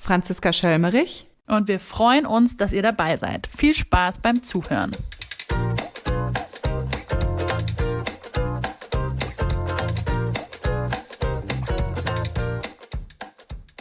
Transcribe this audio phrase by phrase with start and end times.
[0.00, 1.26] Franziska Schölmerich.
[1.46, 3.46] Und wir freuen uns, dass ihr dabei seid.
[3.46, 4.92] Viel Spaß beim Zuhören.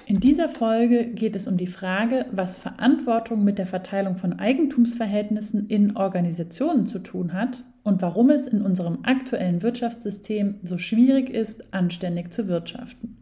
[0.06, 5.68] In dieser Folge geht es um die Frage, was Verantwortung mit der Verteilung von Eigentumsverhältnissen
[5.68, 11.74] in Organisationen zu tun hat und warum es in unserem aktuellen Wirtschaftssystem so schwierig ist,
[11.74, 13.19] anständig zu wirtschaften.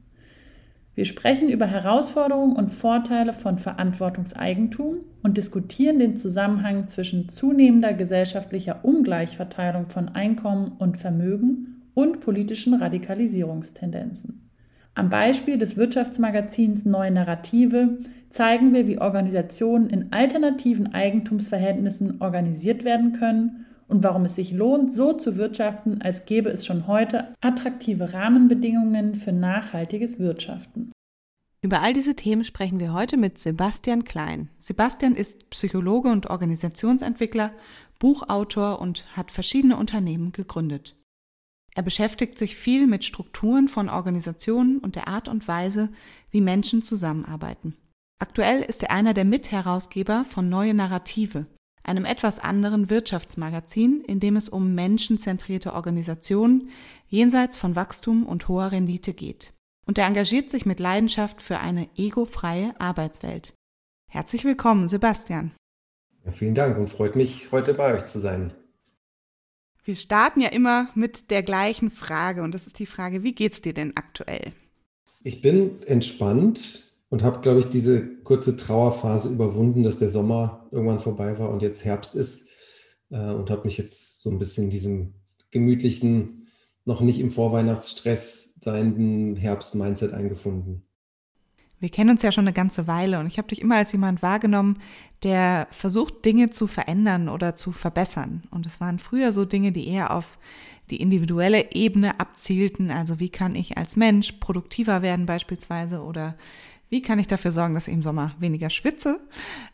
[0.98, 8.80] Wir sprechen über Herausforderungen und Vorteile von Verantwortungseigentum und diskutieren den Zusammenhang zwischen zunehmender gesellschaftlicher
[8.84, 14.50] Ungleichverteilung von Einkommen und Vermögen und politischen Radikalisierungstendenzen.
[14.96, 18.00] Am Beispiel des Wirtschaftsmagazins Neue Narrative
[18.32, 24.92] zeigen wir, wie Organisationen in alternativen Eigentumsverhältnissen organisiert werden können und warum es sich lohnt,
[24.92, 30.92] so zu wirtschaften, als gäbe es schon heute attraktive Rahmenbedingungen für nachhaltiges Wirtschaften.
[31.62, 34.50] Über all diese Themen sprechen wir heute mit Sebastian Klein.
[34.60, 37.52] Sebastian ist Psychologe und Organisationsentwickler,
[38.00, 40.96] Buchautor und hat verschiedene Unternehmen gegründet.
[41.76, 45.90] Er beschäftigt sich viel mit Strukturen von Organisationen und der Art und Weise,
[46.32, 47.76] wie Menschen zusammenarbeiten.
[48.20, 51.46] Aktuell ist er einer der Mitherausgeber von Neue Narrative,
[51.88, 56.70] einem etwas anderen Wirtschaftsmagazin, in dem es um menschenzentrierte Organisationen
[57.08, 59.54] jenseits von Wachstum und hoher Rendite geht.
[59.86, 63.54] Und er engagiert sich mit Leidenschaft für eine egofreie Arbeitswelt.
[64.10, 65.52] Herzlich willkommen, Sebastian.
[66.26, 68.54] Ja, vielen Dank und freut mich, heute bei euch zu sein.
[69.84, 73.62] Wir starten ja immer mit der gleichen Frage und das ist die Frage, wie geht's
[73.62, 74.52] dir denn aktuell?
[75.24, 81.00] Ich bin entspannt und habe, glaube ich, diese kurze Trauerphase überwunden, dass der Sommer irgendwann
[81.00, 82.50] vorbei war und jetzt Herbst ist
[83.12, 85.14] äh, und habe mich jetzt so ein bisschen in diesem
[85.52, 86.48] gemütlichen,
[86.86, 90.84] noch nicht im Vorweihnachtsstress seienden Herbst-Mindset eingefunden.
[91.80, 94.24] Wir kennen uns ja schon eine ganze Weile und ich habe dich immer als jemand
[94.24, 94.82] wahrgenommen,
[95.24, 98.44] der versucht, Dinge zu verändern oder zu verbessern.
[98.50, 100.40] Und es waren früher so Dinge, die eher auf
[100.90, 102.90] die individuelle Ebene abzielten.
[102.90, 106.36] Also wie kann ich als Mensch produktiver werden beispielsweise oder
[106.90, 109.20] wie kann ich dafür sorgen, dass ich im Sommer weniger schwitze?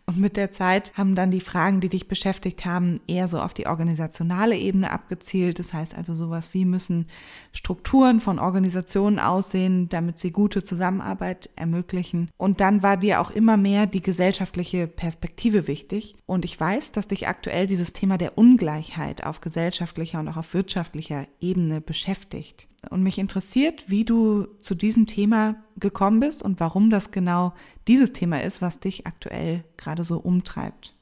[0.06, 3.54] Und mit der Zeit haben dann die Fragen, die dich beschäftigt haben, eher so auf
[3.54, 5.60] die organisationale Ebene abgezielt.
[5.60, 7.08] Das heißt also sowas wie müssen
[7.54, 12.30] Strukturen von Organisationen aussehen, damit sie gute Zusammenarbeit ermöglichen.
[12.36, 16.16] Und dann war dir auch immer mehr die gesellschaftliche Perspektive wichtig.
[16.26, 20.54] Und ich weiß, dass dich aktuell dieses Thema der Ungleichheit auf gesellschaftlicher und auch auf
[20.54, 22.68] wirtschaftlicher Ebene beschäftigt.
[22.90, 27.54] Und mich interessiert, wie du zu diesem Thema gekommen bist und warum das genau
[27.88, 30.96] dieses Thema ist, was dich aktuell gerade so umtreibt.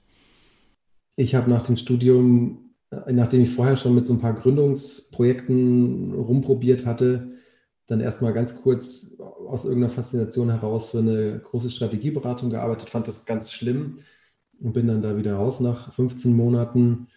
[1.16, 6.14] Ich habe nach dem Studium, äh, nachdem ich vorher schon mit so ein paar Gründungsprojekten
[6.14, 7.32] rumprobiert hatte,
[7.88, 13.26] dann erstmal ganz kurz aus irgendeiner Faszination heraus für eine große Strategieberatung gearbeitet, fand das
[13.26, 14.00] ganz schlimm
[14.62, 17.08] und bin dann da wieder raus nach 15 Monaten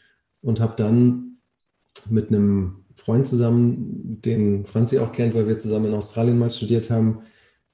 [0.42, 1.38] und habe dann
[2.10, 6.90] mit einem Freund zusammen, den Franzi auch kennt, weil wir zusammen in Australien mal studiert
[6.90, 7.22] haben.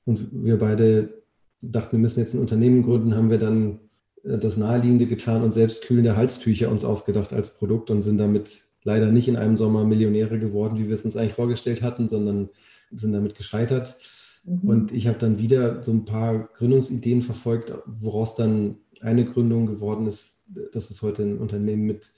[0.04, 1.22] Und wir beide
[1.60, 3.80] dachten, wir müssen jetzt ein Unternehmen gründen, haben wir dann
[4.22, 9.10] das Naheliegende getan und selbst kühlende Halstücher uns ausgedacht als Produkt und sind damit leider
[9.10, 12.50] nicht in einem Sommer Millionäre geworden, wie wir es uns eigentlich vorgestellt hatten, sondern
[12.90, 13.96] sind damit gescheitert.
[14.44, 14.68] Mhm.
[14.68, 20.06] Und ich habe dann wieder so ein paar Gründungsideen verfolgt, woraus dann eine Gründung geworden
[20.06, 20.44] ist.
[20.72, 22.12] Das ist heute ein Unternehmen mit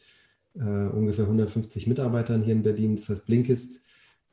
[0.54, 2.96] äh, ungefähr 150 Mitarbeitern hier in Berlin.
[2.96, 3.84] Das heißt Blinkist,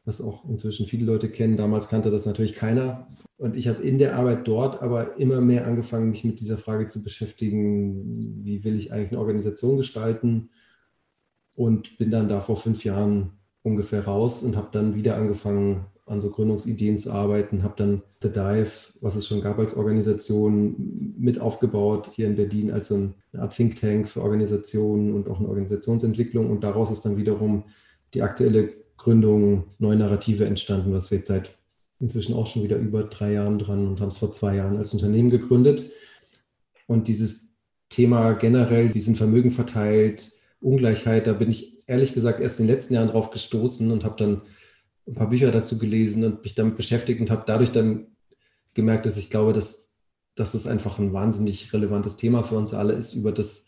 [0.06, 1.57] was auch inzwischen viele Leute kennen.
[1.57, 3.07] Damals kannte das natürlich keiner.
[3.39, 6.88] Und ich habe in der Arbeit dort aber immer mehr angefangen, mich mit dieser Frage
[6.88, 10.50] zu beschäftigen, wie will ich eigentlich eine Organisation gestalten?
[11.56, 16.19] Und bin dann da vor fünf Jahren ungefähr raus und habe dann wieder angefangen, an
[16.19, 21.39] so Gründungsideen zu arbeiten, habe dann The Dive, was es schon gab als Organisation, mit
[21.39, 26.50] aufgebaut hier in Berlin als eine Art Think Tank für Organisationen und auch eine Organisationsentwicklung.
[26.50, 27.63] Und daraus ist dann wiederum
[28.13, 31.58] die aktuelle Gründung Neue Narrative entstanden, was wir jetzt seit
[32.00, 34.94] inzwischen auch schon wieder über drei Jahren dran und haben es vor zwei Jahren als
[34.94, 35.92] Unternehmen gegründet.
[36.88, 37.50] Und dieses
[37.90, 40.31] Thema generell, wie sind Vermögen verteilt,
[40.62, 44.16] Ungleichheit, da bin ich ehrlich gesagt erst in den letzten Jahren drauf gestoßen und habe
[44.18, 44.42] dann
[45.07, 48.07] ein paar Bücher dazu gelesen und mich damit beschäftigt und habe dadurch dann
[48.74, 49.90] gemerkt, dass ich glaube, dass
[50.40, 53.68] dass es einfach ein wahnsinnig relevantes Thema für uns alle ist, über das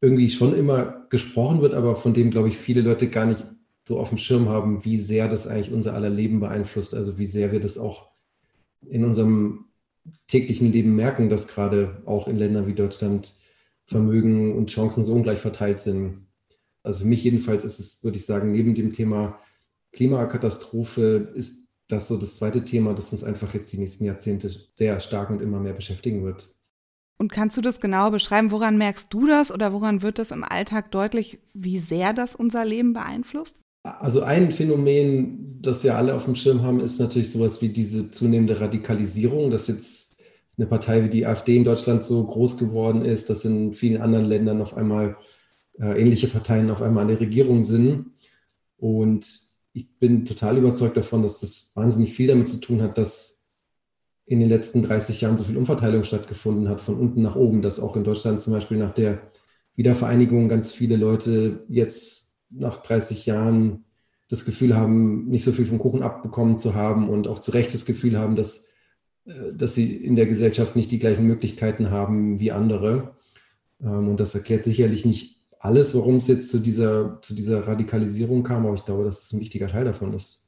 [0.00, 3.44] irgendwie schon immer gesprochen wird, aber von dem, glaube ich, viele Leute gar nicht
[3.86, 7.26] so auf dem Schirm haben, wie sehr das eigentlich unser aller Leben beeinflusst, also wie
[7.26, 8.10] sehr wir das auch
[8.88, 9.66] in unserem
[10.26, 13.34] täglichen Leben merken, dass gerade auch in Ländern wie Deutschland
[13.84, 16.26] Vermögen und Chancen so ungleich verteilt sind.
[16.82, 19.38] Also für mich jedenfalls ist es, würde ich sagen, neben dem Thema
[19.92, 24.98] Klimakatastrophe ist das so das zweite Thema, das uns einfach jetzt die nächsten Jahrzehnte sehr
[24.98, 26.52] stark und immer mehr beschäftigen wird.
[27.18, 28.50] Und kannst du das genau beschreiben?
[28.50, 32.64] Woran merkst du das oder woran wird das im Alltag deutlich, wie sehr das unser
[32.64, 33.56] Leben beeinflusst?
[34.00, 38.10] Also ein Phänomen, das wir alle auf dem Schirm haben, ist natürlich sowas wie diese
[38.10, 40.22] zunehmende Radikalisierung, dass jetzt
[40.58, 44.24] eine Partei wie die AfD in Deutschland so groß geworden ist, dass in vielen anderen
[44.24, 45.16] Ländern auf einmal
[45.78, 48.06] äh, ähnliche Parteien auf einmal an der Regierung sind.
[48.78, 49.26] Und
[49.72, 53.42] ich bin total überzeugt davon, dass das wahnsinnig viel damit zu tun hat, dass
[54.24, 57.78] in den letzten 30 Jahren so viel Umverteilung stattgefunden hat, von unten nach oben, dass
[57.78, 59.20] auch in Deutschland zum Beispiel nach der
[59.76, 63.84] Wiedervereinigung ganz viele Leute jetzt nach 30 Jahren
[64.28, 67.72] das Gefühl haben, nicht so viel vom Kuchen abbekommen zu haben und auch zu Recht
[67.72, 68.66] das Gefühl haben, dass,
[69.26, 73.16] äh, dass sie in der Gesellschaft nicht die gleichen Möglichkeiten haben wie andere.
[73.80, 78.42] Ähm, und das erklärt sicherlich nicht alles, warum es jetzt zu dieser, zu dieser Radikalisierung
[78.42, 80.44] kam, aber ich glaube, dass es ein wichtiger Teil davon ist.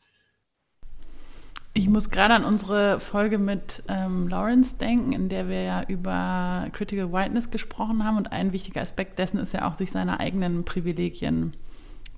[1.74, 6.68] Ich muss gerade an unsere Folge mit ähm, Lawrence denken, in der wir ja über
[6.72, 8.16] Critical Whiteness gesprochen haben.
[8.16, 11.52] Und ein wichtiger Aspekt dessen ist ja auch, sich seiner eigenen Privilegien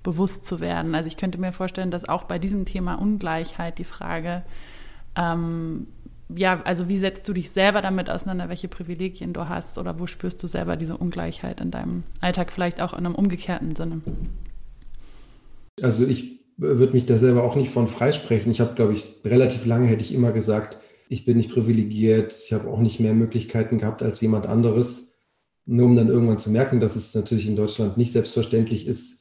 [0.03, 0.95] bewusst zu werden.
[0.95, 4.43] Also ich könnte mir vorstellen, dass auch bei diesem Thema Ungleichheit die Frage,
[5.15, 5.87] ähm,
[6.35, 10.07] ja, also wie setzt du dich selber damit auseinander, welche Privilegien du hast oder wo
[10.07, 14.01] spürst du selber diese Ungleichheit in deinem Alltag, vielleicht auch in einem umgekehrten Sinne?
[15.81, 18.51] Also ich würde mich da selber auch nicht von freisprechen.
[18.51, 20.77] Ich habe, glaube ich, relativ lange hätte ich immer gesagt,
[21.09, 25.11] ich bin nicht privilegiert, ich habe auch nicht mehr Möglichkeiten gehabt als jemand anderes.
[25.65, 29.20] Nur um dann irgendwann zu merken, dass es natürlich in Deutschland nicht selbstverständlich ist,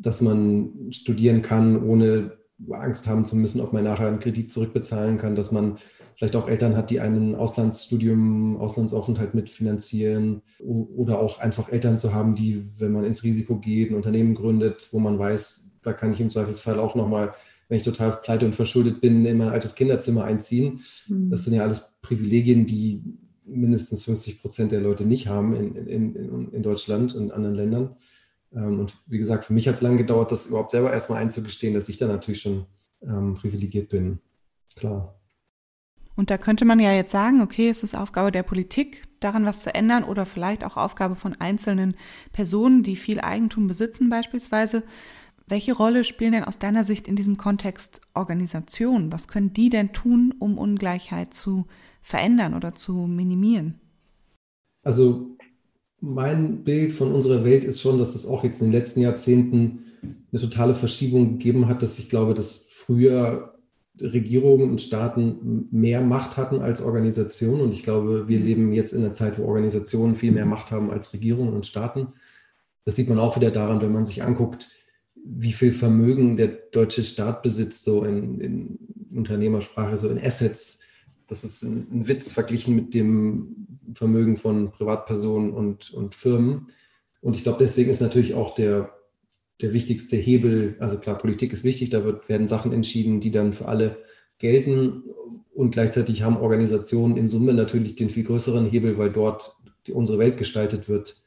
[0.00, 2.38] dass man studieren kann, ohne
[2.70, 5.76] Angst haben zu müssen, ob man nachher einen Kredit zurückbezahlen kann, dass man
[6.16, 12.34] vielleicht auch Eltern hat, die einen Auslandsstudium, Auslandsaufenthalt mitfinanzieren oder auch einfach Eltern zu haben,
[12.34, 16.20] die, wenn man ins Risiko geht, ein Unternehmen gründet, wo man weiß, da kann ich
[16.20, 17.32] im Zweifelsfall auch nochmal,
[17.68, 20.80] wenn ich total pleite und verschuldet bin, in mein altes Kinderzimmer einziehen.
[21.08, 21.30] Mhm.
[21.30, 23.02] Das sind ja alles Privilegien, die
[23.46, 27.96] mindestens 50 Prozent der Leute nicht haben in, in, in, in Deutschland und anderen Ländern.
[28.54, 31.74] Ähm, und wie gesagt, für mich hat es lange gedauert, das überhaupt selber erstmal einzugestehen,
[31.74, 32.66] dass ich da natürlich schon
[33.02, 34.20] ähm, privilegiert bin.
[34.76, 35.20] Klar.
[36.16, 39.62] Und da könnte man ja jetzt sagen, okay, es ist Aufgabe der Politik, daran was
[39.62, 41.94] zu ändern oder vielleicht auch Aufgabe von einzelnen
[42.32, 44.82] Personen, die viel Eigentum besitzen beispielsweise.
[45.46, 49.10] Welche Rolle spielen denn aus deiner Sicht in diesem Kontext Organisationen?
[49.12, 51.66] Was können die denn tun, um Ungleichheit zu
[52.02, 53.80] verändern oder zu minimieren?
[54.82, 55.36] Also
[56.00, 59.80] mein Bild von unserer Welt ist schon, dass es auch jetzt in den letzten Jahrzehnten
[60.32, 63.54] eine totale Verschiebung gegeben hat, dass ich glaube, dass früher
[64.00, 67.60] Regierungen und Staaten mehr Macht hatten als Organisationen.
[67.60, 70.90] Und ich glaube, wir leben jetzt in einer Zeit, wo Organisationen viel mehr Macht haben
[70.90, 72.08] als Regierungen und Staaten.
[72.84, 74.70] Das sieht man auch wieder daran, wenn man sich anguckt,
[75.22, 78.78] wie viel Vermögen der deutsche Staat besitzt, so in, in
[79.14, 80.80] Unternehmersprache, so in Assets.
[81.30, 86.66] Das ist ein, Witz verglichen mit dem Vermögen von Privatpersonen und, und Firmen.
[87.20, 88.92] Und ich glaube, deswegen ist natürlich auch der,
[89.60, 93.52] der wichtigste Hebel, also klar, Politik ist wichtig, da wird, werden Sachen entschieden, die dann
[93.52, 93.98] für alle
[94.38, 95.04] gelten.
[95.54, 99.56] Und gleichzeitig haben Organisationen in Summe natürlich den viel größeren Hebel, weil dort
[99.86, 101.22] die, unsere Welt gestaltet wird.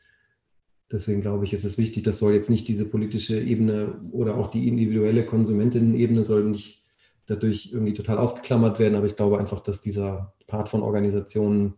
[0.91, 4.49] Deswegen glaube ich, ist es wichtig, das soll jetzt nicht diese politische Ebene oder auch
[4.49, 6.82] die individuelle Konsumentinnen-Ebene soll nicht
[7.25, 8.95] dadurch irgendwie total ausgeklammert werden.
[8.95, 11.75] Aber ich glaube einfach, dass dieser Part von Organisationen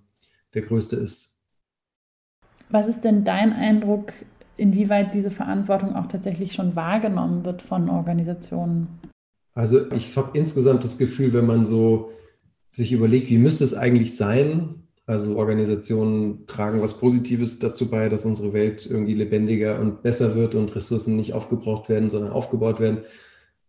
[0.53, 1.35] der größte ist.
[2.69, 4.13] Was ist denn dein Eindruck,
[4.57, 8.87] inwieweit diese Verantwortung auch tatsächlich schon wahrgenommen wird von Organisationen?
[9.53, 12.11] Also ich habe insgesamt das Gefühl, wenn man so
[12.71, 18.25] sich überlegt, wie müsste es eigentlich sein, also Organisationen tragen was Positives dazu bei, dass
[18.25, 22.99] unsere Welt irgendwie lebendiger und besser wird und Ressourcen nicht aufgebraucht werden, sondern aufgebaut werden.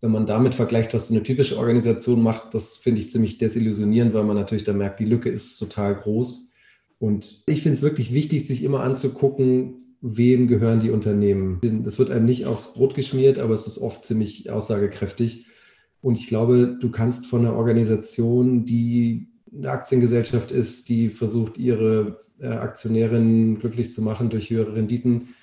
[0.00, 4.14] Wenn man damit vergleicht, was so eine typische Organisation macht, das finde ich ziemlich desillusionierend,
[4.14, 6.50] weil man natürlich da merkt, die Lücke ist total groß.
[6.98, 11.60] Und ich finde es wirklich wichtig, sich immer anzugucken, wem gehören die Unternehmen.
[11.84, 15.46] Das wird einem nicht aufs Brot geschmiert, aber es ist oft ziemlich aussagekräftig.
[16.00, 22.20] Und ich glaube, du kannst von einer Organisation, die eine Aktiengesellschaft ist, die versucht, ihre
[22.38, 25.34] äh, Aktionärinnen glücklich zu machen durch höhere Renditen,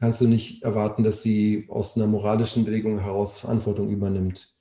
[0.00, 4.54] kannst du nicht erwarten, dass sie aus einer moralischen Bewegung heraus Verantwortung übernimmt.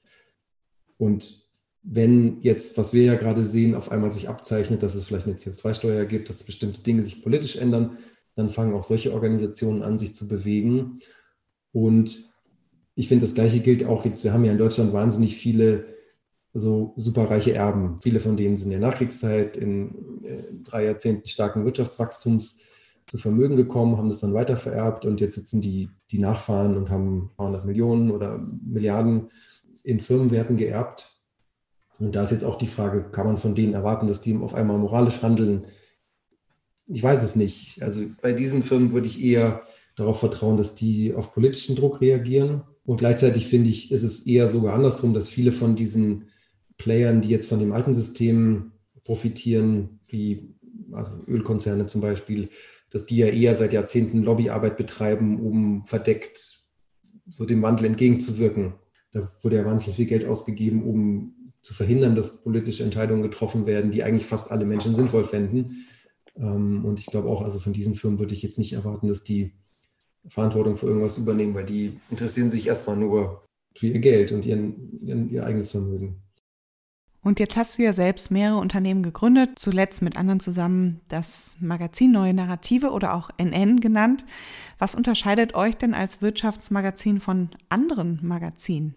[0.98, 1.50] Und
[1.84, 5.36] wenn jetzt, was wir ja gerade sehen, auf einmal sich abzeichnet, dass es vielleicht eine
[5.36, 7.98] CO2-Steuer gibt, dass bestimmte Dinge sich politisch ändern,
[8.36, 11.00] dann fangen auch solche Organisationen an, sich zu bewegen.
[11.72, 12.30] Und
[12.96, 14.24] ich finde, das Gleiche gilt auch jetzt.
[14.24, 15.86] Wir haben ja in Deutschland wahnsinnig viele
[16.54, 17.98] so superreiche Erben.
[18.00, 22.60] Viele von denen sind in der Nachkriegszeit in äh, drei Jahrzehnten starken Wirtschaftswachstums
[23.12, 27.24] zu Vermögen gekommen, haben das dann weitervererbt und jetzt sitzen die, die Nachfahren und haben
[27.26, 29.28] ein paar hundert Millionen oder Milliarden
[29.84, 31.12] in Firmenwerten geerbt.
[32.00, 34.56] Und da ist jetzt auch die Frage, kann man von denen erwarten, dass die auf
[34.56, 35.66] einmal moralisch handeln?
[36.88, 37.84] Ich weiß es nicht.
[37.84, 39.64] Also bei diesen Firmen würde ich eher
[39.98, 42.62] darauf vertrauen, dass die auf politischen Druck reagieren.
[42.86, 46.30] Und gleichzeitig finde ich, ist es eher sogar andersrum, dass viele von diesen
[46.78, 48.72] Playern, die jetzt von dem alten System
[49.04, 50.56] profitieren, wie
[50.94, 52.48] also Ölkonzerne zum Beispiel,
[52.92, 56.62] dass die ja eher seit Jahrzehnten Lobbyarbeit betreiben, um verdeckt
[57.28, 58.74] so dem Wandel entgegenzuwirken.
[59.12, 63.92] Da wurde ja wahnsinnig viel Geld ausgegeben, um zu verhindern, dass politische Entscheidungen getroffen werden,
[63.92, 65.86] die eigentlich fast alle Menschen sinnvoll fänden.
[66.36, 69.24] Ähm, und ich glaube auch, also von diesen Firmen würde ich jetzt nicht erwarten, dass
[69.24, 69.54] die
[70.28, 73.46] Verantwortung für irgendwas übernehmen, weil die interessieren sich erstmal nur
[73.76, 76.22] für ihr Geld und ihren, ihren, ihr eigenes Vermögen.
[77.24, 82.12] Und jetzt hast du ja selbst mehrere Unternehmen gegründet, zuletzt mit anderen zusammen das Magazin
[82.12, 84.26] Neue Narrative oder auch NN genannt.
[84.80, 88.96] Was unterscheidet euch denn als Wirtschaftsmagazin von anderen Magazinen?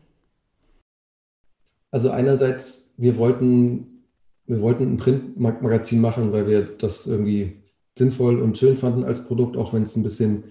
[1.90, 4.04] Also einerseits, wir wollten,
[4.46, 7.62] wir wollten ein Printmagazin machen, weil wir das irgendwie
[7.96, 10.44] sinnvoll und schön fanden als Produkt, auch wenn es ein bisschen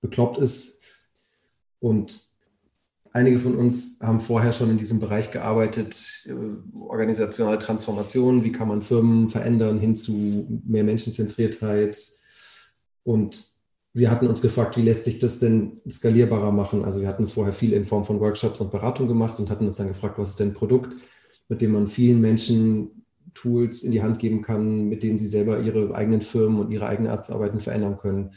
[0.00, 0.82] bekloppt ist.
[1.80, 2.27] Und
[3.18, 8.68] Einige von uns haben vorher schon in diesem Bereich gearbeitet, äh, organisationale Transformation, wie kann
[8.68, 11.98] man Firmen verändern hin zu mehr Menschenzentriertheit.
[13.02, 13.52] Und
[13.92, 16.84] wir hatten uns gefragt, wie lässt sich das denn skalierbarer machen?
[16.84, 19.66] Also wir hatten es vorher viel in Form von Workshops und Beratung gemacht und hatten
[19.66, 20.94] uns dann gefragt, was ist denn ein Produkt,
[21.48, 25.58] mit dem man vielen Menschen Tools in die Hand geben kann, mit denen sie selber
[25.58, 28.30] ihre eigenen Firmen und ihre eigenen Arztarbeiten verändern können.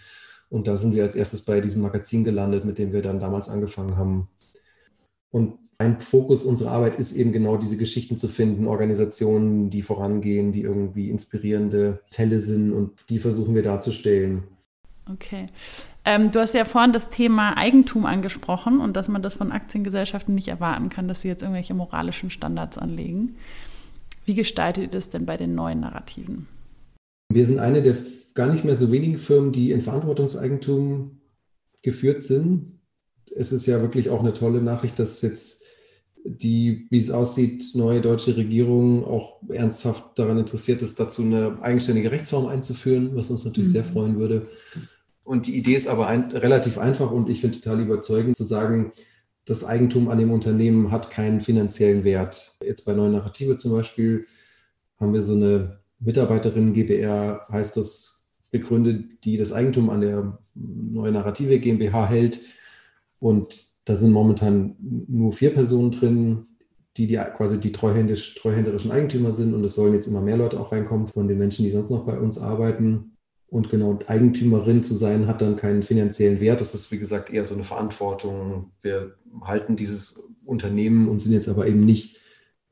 [0.50, 3.48] Und da sind wir als erstes bei diesem Magazin gelandet, mit dem wir dann damals
[3.48, 4.28] angefangen haben.
[5.32, 10.52] Und ein Fokus unserer Arbeit ist eben genau diese Geschichten zu finden, Organisationen, die vorangehen,
[10.52, 14.44] die irgendwie inspirierende Fälle sind und die versuchen wir darzustellen.
[15.12, 15.48] Okay.
[16.06, 20.36] Ähm, du hast ja vorhin das Thema Eigentum angesprochen und dass man das von Aktiengesellschaften
[20.36, 23.36] nicht erwarten kann, dass sie jetzt irgendwelche moralischen Standards anlegen.
[24.26, 26.48] Wie gestaltet ihr das denn bei den neuen Narrativen?
[27.34, 27.96] Wir sind eine der
[28.34, 31.22] gar nicht mehr so wenigen Firmen, die in Verantwortungseigentum
[31.82, 32.81] geführt sind
[33.36, 35.64] es ist ja wirklich auch eine tolle Nachricht, dass jetzt
[36.24, 42.12] die, wie es aussieht, neue deutsche Regierung auch ernsthaft daran interessiert ist, dazu eine eigenständige
[42.12, 43.74] Rechtsform einzuführen, was uns natürlich mhm.
[43.74, 44.48] sehr freuen würde.
[45.24, 48.92] Und die Idee ist aber ein, relativ einfach und ich finde total überzeugend zu sagen,
[49.46, 52.56] das Eigentum an dem Unternehmen hat keinen finanziellen Wert.
[52.64, 54.28] Jetzt bei Neue Narrative zum Beispiel
[55.00, 61.12] haben wir so eine Mitarbeiterin GBR, heißt das, gegründet, die das Eigentum an der Neue
[61.12, 62.42] Narrative GmbH hält
[63.22, 66.48] und da sind momentan nur vier Personen drin,
[66.98, 69.54] die, die quasi die treuhändisch, treuhänderischen Eigentümer sind.
[69.54, 72.06] Und es sollen jetzt immer mehr Leute auch reinkommen von den Menschen, die sonst noch
[72.06, 73.18] bei uns arbeiten.
[73.46, 76.62] Und genau, Eigentümerin zu sein, hat dann keinen finanziellen Wert.
[76.62, 78.72] Das ist, wie gesagt, eher so eine Verantwortung.
[78.82, 82.20] Wir halten dieses Unternehmen und sind jetzt aber eben nicht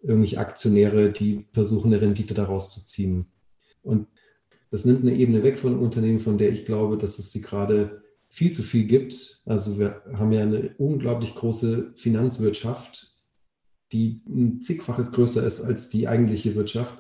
[0.02, 3.28] irgendwelche Aktionäre, die versuchen, eine Rendite daraus zu ziehen.
[3.84, 4.08] Und
[4.72, 7.42] das nimmt eine Ebene weg von einem Unternehmen, von der ich glaube, dass es sie
[7.42, 9.42] gerade viel zu viel gibt.
[9.46, 13.14] Also wir haben ja eine unglaublich große Finanzwirtschaft,
[13.92, 16.96] die ein zigfaches größer ist als die eigentliche Wirtschaft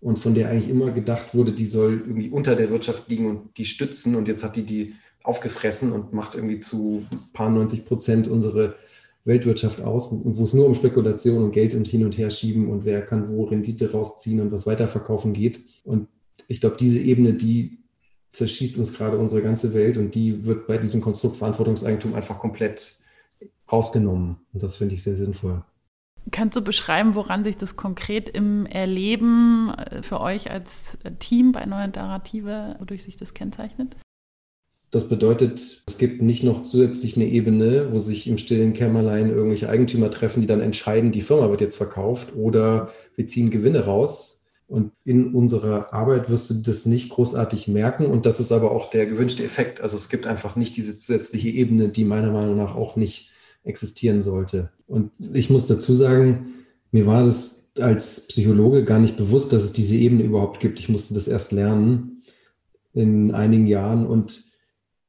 [0.00, 3.56] und von der eigentlich immer gedacht wurde, die soll irgendwie unter der Wirtschaft liegen und
[3.56, 8.28] die stützen und jetzt hat die die aufgefressen und macht irgendwie zu paar 90 Prozent
[8.28, 8.76] unsere
[9.24, 12.68] Weltwirtschaft aus und wo es nur um Spekulation und Geld und hin und her schieben
[12.68, 15.62] und wer kann wo Rendite rausziehen und was weiterverkaufen geht.
[15.84, 16.08] Und
[16.48, 17.83] ich glaube, diese Ebene, die
[18.34, 22.98] zerschießt uns gerade unsere ganze Welt und die wird bei diesem Konstrukt Verantwortungseigentum einfach komplett
[23.70, 24.36] rausgenommen.
[24.52, 25.62] Und das finde ich sehr sinnvoll.
[26.30, 31.64] Kannst du beschreiben, woran sich das konkret im Erleben äh, für euch als Team bei
[31.66, 33.94] Neue Narrative, wodurch sich das kennzeichnet?
[34.90, 39.68] Das bedeutet, es gibt nicht noch zusätzlich eine Ebene, wo sich im stillen Kämmerlein irgendwelche
[39.68, 44.33] Eigentümer treffen, die dann entscheiden, die Firma wird jetzt verkauft oder wir ziehen Gewinne raus,
[44.66, 48.06] und in unserer Arbeit wirst du das nicht großartig merken.
[48.06, 49.80] Und das ist aber auch der gewünschte Effekt.
[49.80, 53.30] Also es gibt einfach nicht diese zusätzliche Ebene, die meiner Meinung nach auch nicht
[53.62, 54.70] existieren sollte.
[54.86, 56.54] Und ich muss dazu sagen,
[56.92, 60.78] mir war das als Psychologe gar nicht bewusst, dass es diese Ebene überhaupt gibt.
[60.78, 62.22] Ich musste das erst lernen
[62.92, 64.06] in einigen Jahren.
[64.06, 64.44] Und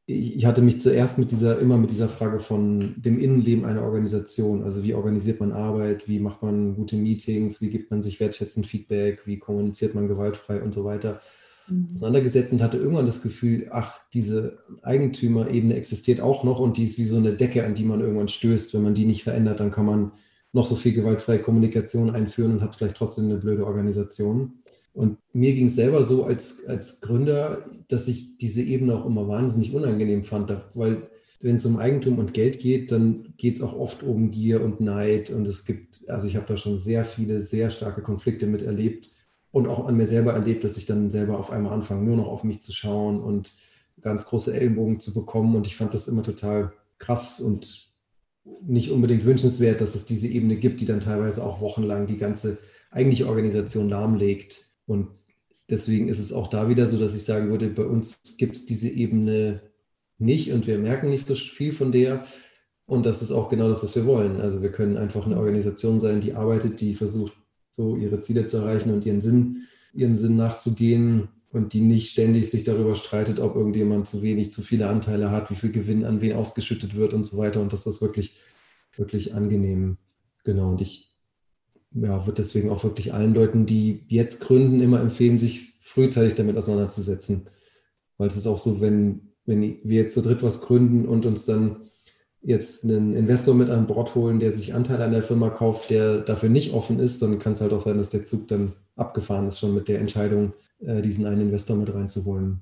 [0.07, 4.63] ich hatte mich zuerst mit dieser, immer mit dieser Frage von dem Innenleben einer Organisation.
[4.63, 8.67] Also wie organisiert man Arbeit, wie macht man gute Meetings, wie gibt man sich wertschätzend
[8.67, 11.21] Feedback, wie kommuniziert man gewaltfrei und so weiter
[11.67, 11.89] mhm.
[11.95, 16.99] auseinandergesetzt und hatte irgendwann das Gefühl, ach, diese Eigentümerebene existiert auch noch und die ist
[16.99, 18.75] wie so eine Decke, an die man irgendwann stößt.
[18.75, 20.11] Wenn man die nicht verändert, dann kann man
[20.53, 24.53] noch so viel gewaltfreie Kommunikation einführen und hat vielleicht trotzdem eine blöde Organisation.
[24.95, 29.27] Und mir ging es selber so als, als Gründer, dass ich diese Ebene auch immer
[29.27, 31.09] wahnsinnig unangenehm fand, weil
[31.41, 34.79] wenn es um Eigentum und Geld geht, dann geht es auch oft um Gier und
[34.79, 35.29] Neid.
[35.29, 39.11] Und es gibt, also ich habe da schon sehr viele, sehr starke Konflikte miterlebt
[39.51, 42.27] und auch an mir selber erlebt, dass ich dann selber auf einmal anfange, nur noch
[42.27, 43.53] auf mich zu schauen und
[43.99, 45.55] ganz große Ellenbogen zu bekommen.
[45.55, 47.91] Und ich fand das immer total krass und
[48.61, 52.59] nicht unbedingt wünschenswert, dass es diese Ebene gibt, die dann teilweise auch wochenlang die ganze
[52.91, 54.65] eigentliche Organisation lahmlegt.
[54.85, 55.07] Und
[55.69, 58.65] deswegen ist es auch da wieder so, dass ich sagen würde, bei uns gibt es
[58.65, 59.61] diese Ebene
[60.17, 62.25] nicht und wir merken nicht so viel von der.
[62.85, 64.39] Und das ist auch genau das, was wir wollen.
[64.39, 67.33] Also wir können einfach eine Organisation sein, die arbeitet, die versucht,
[67.71, 69.63] so ihre Ziele zu erreichen und ihren Sinn,
[69.93, 74.61] ihrem Sinn nachzugehen und die nicht ständig sich darüber streitet, ob irgendjemand zu wenig, zu
[74.61, 77.61] viele Anteile hat, wie viel Gewinn an wen ausgeschüttet wird und so weiter.
[77.61, 78.37] Und das ist wirklich,
[78.95, 79.97] wirklich angenehm.
[80.43, 80.69] Genau.
[80.69, 81.14] Und ich
[81.95, 86.57] ja, würde deswegen auch wirklich allen Leuten, die jetzt gründen, immer empfehlen, sich frühzeitig damit
[86.57, 87.47] auseinanderzusetzen.
[88.17, 91.45] Weil es ist auch so, wenn, wenn wir jetzt zu dritt was gründen und uns
[91.45, 91.87] dann
[92.41, 96.19] jetzt einen Investor mit an Bord holen, der sich Anteile an der Firma kauft, der
[96.19, 99.47] dafür nicht offen ist, dann kann es halt auch sein, dass der Zug dann abgefahren
[99.47, 102.61] ist, schon mit der Entscheidung, äh, diesen einen Investor mit reinzuholen.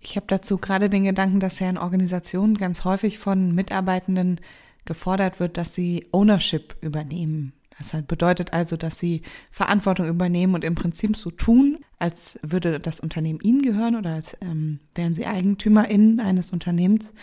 [0.00, 4.40] Ich habe dazu gerade den Gedanken, dass ja in Organisationen ganz häufig von Mitarbeitenden
[4.84, 10.74] gefordert wird, dass sie Ownership übernehmen das bedeutet also, dass sie Verantwortung übernehmen und im
[10.74, 16.20] Prinzip so tun, als würde das Unternehmen ihnen gehören oder als ähm, wären sie EigentümerInnen
[16.20, 17.14] eines Unternehmens.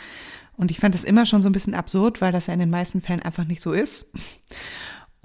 [0.57, 2.69] Und ich fand das immer schon so ein bisschen absurd, weil das ja in den
[2.69, 4.09] meisten Fällen einfach nicht so ist.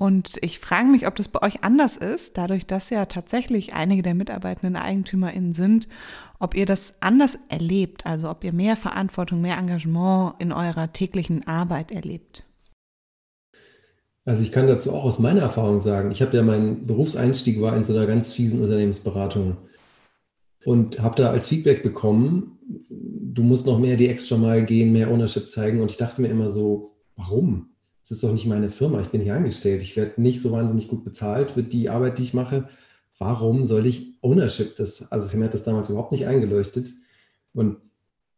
[0.01, 4.01] Und ich frage mich, ob das bei euch anders ist, dadurch, dass ja tatsächlich einige
[4.01, 5.89] der Mitarbeitenden EigentümerInnen sind,
[6.39, 11.47] ob ihr das anders erlebt, also ob ihr mehr Verantwortung, mehr Engagement in eurer täglichen
[11.47, 12.45] Arbeit erlebt.
[14.31, 17.77] Also ich kann dazu auch aus meiner Erfahrung sagen, ich habe ja mein Berufseinstieg war
[17.77, 19.57] in so einer ganz fiesen Unternehmensberatung
[20.65, 22.57] und habe da als Feedback bekommen,
[22.89, 26.29] du musst noch mehr die extra mal gehen, mehr Ownership zeigen und ich dachte mir
[26.29, 27.71] immer so, warum?
[28.05, 30.87] Es ist doch nicht meine Firma, ich bin hier angestellt, ich werde nicht so wahnsinnig
[30.87, 32.69] gut bezahlt für die Arbeit, die ich mache.
[33.19, 35.11] Warum soll ich Ownership das?
[35.11, 36.93] Also mir hat das damals überhaupt nicht eingeleuchtet
[37.53, 37.79] und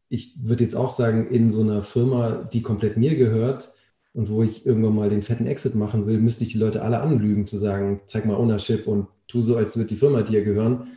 [0.08, 3.74] ich würde jetzt auch sagen, in so einer Firma, die komplett mir gehört,
[4.14, 7.00] und wo ich irgendwann mal den fetten Exit machen will, müsste ich die Leute alle
[7.00, 10.88] anlügen, zu sagen, zeig mal Ownership und tu so, als würde die Firma dir gehören.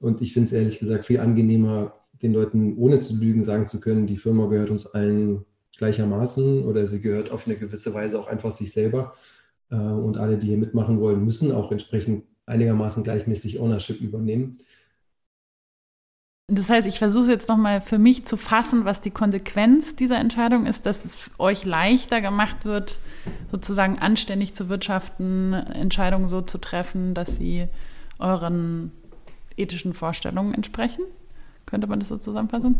[0.00, 3.80] Und ich finde es ehrlich gesagt viel angenehmer, den Leuten ohne zu lügen sagen zu
[3.80, 5.44] können, die Firma gehört uns allen
[5.76, 9.14] gleichermaßen oder sie gehört auf eine gewisse Weise auch einfach sich selber.
[9.70, 14.58] Äh, und alle, die hier mitmachen wollen, müssen auch entsprechend einigermaßen gleichmäßig Ownership übernehmen.
[16.50, 20.64] Das heißt, ich versuche jetzt nochmal für mich zu fassen, was die Konsequenz dieser Entscheidung
[20.64, 22.98] ist, dass es euch leichter gemacht wird,
[23.50, 27.66] sozusagen anständig zu wirtschaften, Entscheidungen so zu treffen, dass sie
[28.18, 28.92] euren
[29.58, 31.04] ethischen Vorstellungen entsprechen.
[31.66, 32.78] Könnte man das so zusammenfassen?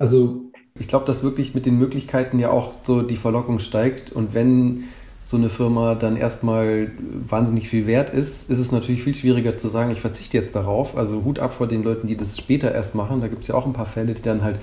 [0.00, 4.10] Also ich glaube, dass wirklich mit den Möglichkeiten ja auch so die Verlockung steigt.
[4.10, 4.88] Und wenn
[5.24, 6.90] so eine Firma dann erstmal
[7.28, 10.96] wahnsinnig viel wert ist, ist es natürlich viel schwieriger zu sagen, ich verzichte jetzt darauf.
[10.96, 13.20] Also Hut ab vor den Leuten, die das später erst machen.
[13.20, 14.58] Da gibt es ja auch ein paar Fälle, die dann halt,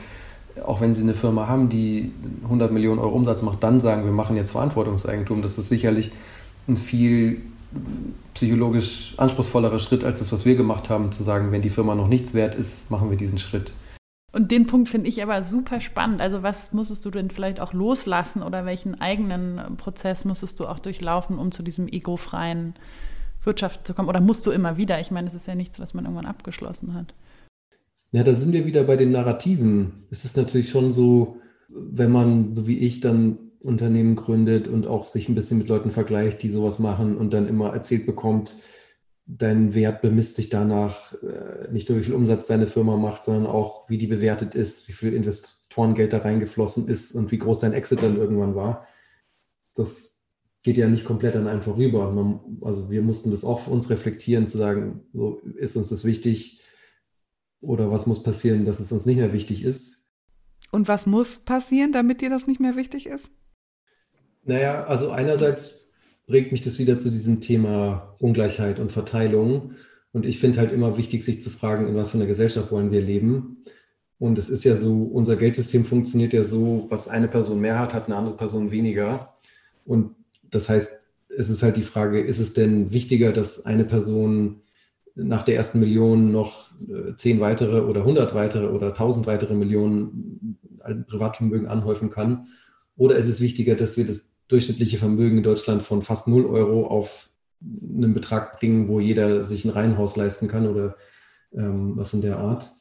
[0.65, 2.11] auch wenn sie eine Firma haben, die
[2.43, 5.41] 100 Millionen Euro Umsatz macht, dann sagen, wir machen jetzt Verantwortungseigentum.
[5.41, 6.11] Das ist sicherlich
[6.67, 7.41] ein viel
[8.33, 12.07] psychologisch anspruchsvollerer Schritt als das, was wir gemacht haben, zu sagen, wenn die Firma noch
[12.07, 13.71] nichts wert ist, machen wir diesen Schritt.
[14.31, 16.21] Und den Punkt finde ich aber super spannend.
[16.21, 20.79] Also was musstest du denn vielleicht auch loslassen oder welchen eigenen Prozess musstest du auch
[20.79, 22.75] durchlaufen, um zu diesem egofreien
[23.43, 24.09] Wirtschaft zu kommen?
[24.09, 24.99] Oder musst du immer wieder?
[24.99, 27.15] Ich meine, es ist ja nichts, was man irgendwann abgeschlossen hat.
[28.11, 30.03] Ja, da sind wir wieder bei den Narrativen.
[30.11, 31.37] Es ist natürlich schon so,
[31.69, 35.91] wenn man, so wie ich, dann Unternehmen gründet und auch sich ein bisschen mit Leuten
[35.91, 38.55] vergleicht, die sowas machen und dann immer erzählt bekommt,
[39.31, 43.45] dein Wert bemisst sich danach äh, nicht nur, wie viel Umsatz deine Firma macht, sondern
[43.45, 47.73] auch, wie die bewertet ist, wie viel Investorengeld da reingeflossen ist und wie groß dein
[47.73, 48.87] Exit dann irgendwann war.
[49.75, 50.19] Das
[50.63, 52.11] geht ja nicht komplett an einem vorüber.
[52.11, 56.05] Man, also wir mussten das auch für uns reflektieren, zu sagen, so, ist uns das
[56.05, 56.61] wichtig
[57.61, 60.07] oder was muss passieren, dass es uns nicht mehr wichtig ist.
[60.71, 63.27] Und was muss passieren, damit dir das nicht mehr wichtig ist?
[64.43, 65.88] Naja, also einerseits
[66.29, 69.71] bringt mich das wieder zu diesem Thema Ungleichheit und Verteilung.
[70.11, 72.91] Und ich finde halt immer wichtig, sich zu fragen, in was für einer Gesellschaft wollen
[72.91, 73.63] wir leben.
[74.19, 77.95] Und es ist ja so, unser Geldsystem funktioniert ja so, was eine Person mehr hat,
[77.95, 79.33] hat eine andere Person weniger.
[79.85, 84.61] Und das heißt, es ist halt die Frage, ist es denn wichtiger, dass eine Person
[85.15, 90.59] nach der ersten Million noch äh, zehn weitere oder hundert weitere oder tausend weitere Millionen
[91.07, 92.45] Privatvermögen anhäufen kann?
[92.97, 96.87] Oder ist es wichtiger, dass wir das durchschnittliche Vermögen in Deutschland von fast null Euro
[96.87, 97.29] auf
[97.61, 100.97] einen Betrag bringen, wo jeder sich ein Reihenhaus leisten kann oder
[101.53, 102.71] ähm, was in der Art?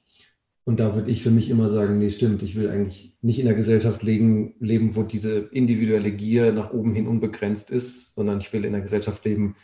[0.64, 3.46] Und da würde ich für mich immer sagen, nee, stimmt, ich will eigentlich nicht in
[3.46, 8.52] einer Gesellschaft leben, leben, wo diese individuelle Gier nach oben hin unbegrenzt ist, sondern ich
[8.52, 9.56] will in einer Gesellschaft leben,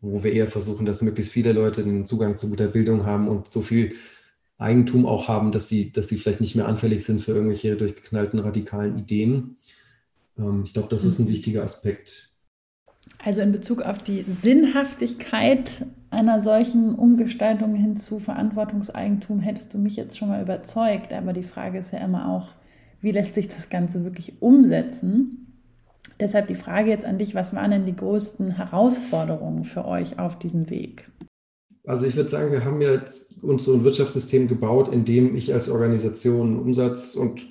[0.00, 3.52] wo wir eher versuchen, dass möglichst viele Leute den Zugang zu guter Bildung haben und
[3.52, 3.94] so viel
[4.58, 8.38] Eigentum auch haben, dass sie, dass sie vielleicht nicht mehr anfällig sind für irgendwelche durchgeknallten
[8.40, 9.56] radikalen Ideen.
[10.38, 11.30] Ähm, ich glaube, das ist ein mhm.
[11.30, 12.30] wichtiger Aspekt.
[13.18, 19.96] Also in Bezug auf die Sinnhaftigkeit einer solchen Umgestaltung hin zu Verantwortungseigentum hättest du mich
[19.96, 21.12] jetzt schon mal überzeugt.
[21.12, 22.48] Aber die Frage ist ja immer auch,
[23.00, 25.42] wie lässt sich das Ganze wirklich umsetzen?
[26.20, 30.38] Deshalb die Frage jetzt an dich, was waren denn die größten Herausforderungen für euch auf
[30.38, 31.10] diesem Weg?
[31.84, 35.52] Also ich würde sagen, wir haben jetzt uns so ein Wirtschaftssystem gebaut, in dem ich
[35.52, 37.46] als Organisation Umsatz und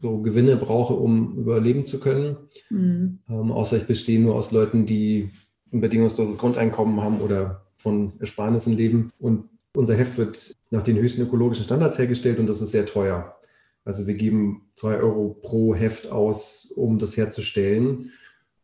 [0.00, 2.36] so Gewinne brauche, um überleben zu können.
[2.70, 3.18] Mhm.
[3.28, 5.30] Ähm, außer ich bestehe nur aus Leuten, die
[5.72, 9.12] ein bedingungsloses Grundeinkommen haben oder von Ersparnissen leben.
[9.18, 13.36] Und unser Heft wird nach den höchsten ökologischen Standards hergestellt und das ist sehr teuer.
[13.84, 18.10] Also wir geben zwei Euro pro Heft aus, um das herzustellen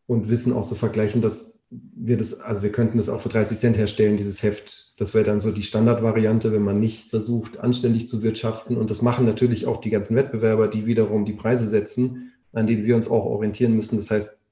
[0.05, 1.59] und wissen auch so vergleichen, dass
[1.95, 4.93] wir das, also wir könnten das auch für 30 Cent herstellen, dieses Heft.
[4.99, 8.77] Das wäre dann so die Standardvariante, wenn man nicht versucht, anständig zu wirtschaften.
[8.77, 12.85] Und das machen natürlich auch die ganzen Wettbewerber, die wiederum die Preise setzen, an denen
[12.85, 13.95] wir uns auch orientieren müssen.
[13.97, 14.43] Das heißt,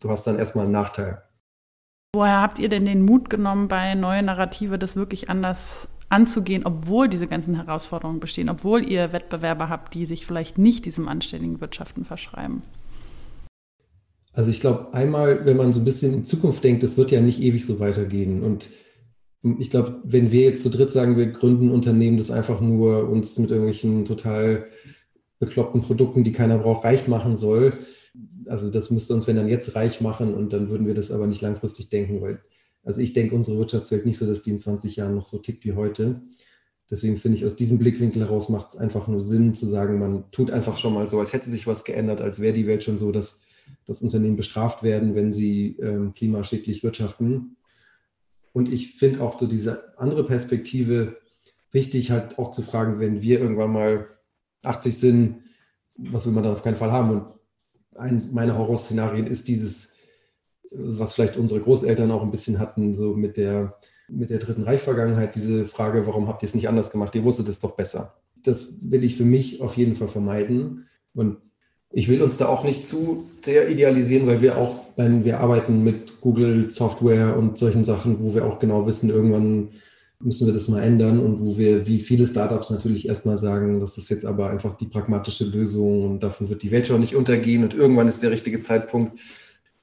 [0.00, 1.22] du hast dann erstmal einen Nachteil.
[2.14, 7.08] Woher habt ihr denn den Mut genommen, bei neue Narrative das wirklich anders anzugehen, obwohl
[7.08, 12.04] diese ganzen Herausforderungen bestehen, obwohl ihr Wettbewerber habt, die sich vielleicht nicht diesem anständigen Wirtschaften
[12.04, 12.62] verschreiben?
[14.34, 17.20] Also ich glaube, einmal, wenn man so ein bisschen in Zukunft denkt, das wird ja
[17.20, 18.42] nicht ewig so weitergehen.
[18.42, 18.68] Und
[19.58, 23.08] ich glaube, wenn wir jetzt zu dritt sagen, wir gründen ein Unternehmen, das einfach nur
[23.08, 24.66] uns mit irgendwelchen total
[25.38, 27.78] bekloppten Produkten, die keiner braucht, reich machen soll,
[28.46, 31.26] also das müsste uns, wenn dann jetzt reich machen und dann würden wir das aber
[31.26, 32.40] nicht langfristig denken, weil,
[32.82, 35.64] also ich denke, unsere Wirtschaftswelt nicht so, dass die in 20 Jahren noch so tickt
[35.64, 36.22] wie heute.
[36.90, 40.30] Deswegen finde ich, aus diesem Blickwinkel heraus macht es einfach nur Sinn zu sagen, man
[40.30, 42.98] tut einfach schon mal so, als hätte sich was geändert, als wäre die Welt schon
[42.98, 43.40] so, dass
[43.86, 47.56] dass Unternehmen bestraft werden, wenn sie ähm, klimaschädlich wirtschaften.
[48.52, 51.18] Und ich finde auch so diese andere Perspektive
[51.72, 54.08] wichtig, halt auch zu fragen, wenn wir irgendwann mal
[54.62, 55.36] 80 sind,
[55.96, 57.10] was will man dann auf keinen Fall haben?
[57.10, 57.26] Und
[57.96, 59.94] eines meiner Horrorszenarien ist dieses,
[60.70, 65.34] was vielleicht unsere Großeltern auch ein bisschen hatten, so mit der, mit der dritten Reichvergangenheit,
[65.34, 67.14] diese Frage, warum habt ihr es nicht anders gemacht?
[67.14, 68.14] Ihr wusstet es doch besser.
[68.42, 70.86] Das will ich für mich auf jeden Fall vermeiden.
[71.14, 71.38] Und
[71.96, 75.84] ich will uns da auch nicht zu sehr idealisieren, weil wir auch, wenn wir arbeiten
[75.84, 79.68] mit Google Software und solchen Sachen, wo wir auch genau wissen, irgendwann
[80.18, 83.96] müssen wir das mal ändern und wo wir, wie viele Startups natürlich erstmal sagen, das
[83.96, 87.62] ist jetzt aber einfach die pragmatische Lösung und davon wird die Welt schon nicht untergehen
[87.62, 89.16] und irgendwann ist der richtige Zeitpunkt.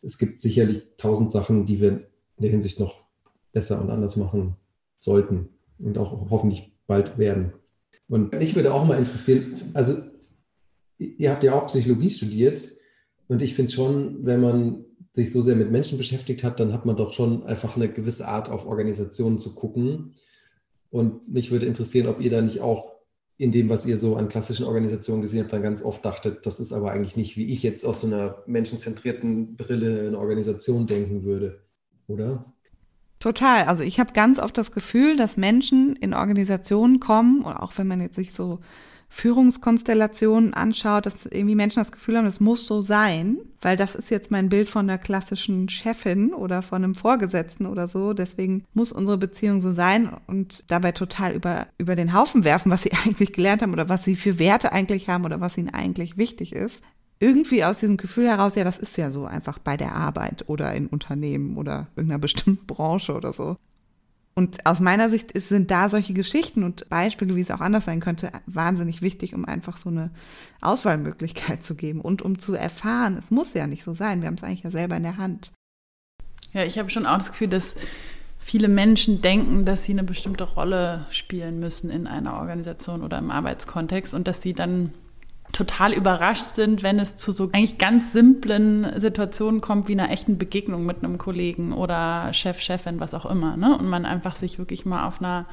[0.02, 2.02] Es gibt sicherlich tausend Sachen, die wir in
[2.40, 3.06] der Hinsicht noch
[3.54, 4.56] besser und anders machen
[5.00, 5.48] sollten
[5.80, 7.54] und auch hoffentlich bald werden.
[8.10, 10.11] Und mich würde auch mal interessieren, also
[11.02, 12.76] ihr habt ja auch Psychologie studiert
[13.28, 16.86] und ich finde schon, wenn man sich so sehr mit Menschen beschäftigt hat, dann hat
[16.86, 20.14] man doch schon einfach eine gewisse Art auf Organisationen zu gucken.
[20.90, 22.92] Und mich würde interessieren, ob ihr da nicht auch
[23.38, 26.60] in dem, was ihr so an klassischen Organisationen gesehen habt, dann ganz oft dachtet, das
[26.60, 31.24] ist aber eigentlich nicht, wie ich jetzt aus so einer menschenzentrierten Brille eine Organisation denken
[31.24, 31.62] würde,
[32.08, 32.54] oder?
[33.20, 33.64] Total.
[33.66, 37.88] Also ich habe ganz oft das Gefühl, dass Menschen in Organisationen kommen, und auch wenn
[37.88, 38.60] man jetzt sich so
[39.14, 44.10] Führungskonstellationen anschaut, dass irgendwie Menschen das Gefühl haben, das muss so sein, weil das ist
[44.10, 48.14] jetzt mein Bild von einer klassischen Chefin oder von einem Vorgesetzten oder so.
[48.14, 52.84] Deswegen muss unsere Beziehung so sein und dabei total über, über den Haufen werfen, was
[52.84, 56.18] sie eigentlich gelernt haben oder was sie für Werte eigentlich haben oder was ihnen eigentlich
[56.18, 56.82] wichtig ist.
[57.20, 60.74] Irgendwie aus diesem Gefühl heraus, ja, das ist ja so einfach bei der Arbeit oder
[60.74, 63.58] in Unternehmen oder irgendeiner bestimmten Branche oder so.
[64.34, 68.00] Und aus meiner Sicht sind da solche Geschichten und Beispiele, wie es auch anders sein
[68.00, 70.10] könnte, wahnsinnig wichtig, um einfach so eine
[70.62, 74.36] Auswahlmöglichkeit zu geben und um zu erfahren, es muss ja nicht so sein, wir haben
[74.36, 75.52] es eigentlich ja selber in der Hand.
[76.54, 77.76] Ja, ich habe schon auch das Gefühl, dass
[78.40, 83.32] viele Menschen denken, dass sie eine bestimmte Rolle spielen müssen in einer Organisation oder im
[83.32, 84.94] Arbeitskontext und dass sie dann
[85.52, 90.38] total überrascht sind, wenn es zu so eigentlich ganz simplen Situationen kommt, wie einer echten
[90.38, 93.58] Begegnung mit einem Kollegen oder Chef, Chefin, was auch immer.
[93.58, 93.78] Ne?
[93.78, 95.46] Und man einfach sich wirklich mal auf einer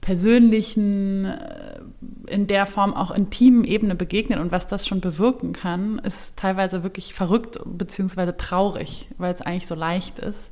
[0.00, 1.80] persönlichen, äh,
[2.26, 6.82] in der Form auch intimen Ebene begegnet und was das schon bewirken kann, ist teilweise
[6.82, 8.32] wirklich verrückt bzw.
[8.36, 10.50] traurig, weil es eigentlich so leicht ist.